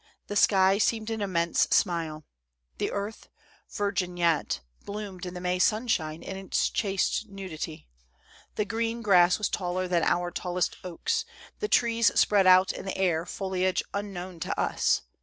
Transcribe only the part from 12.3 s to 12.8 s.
out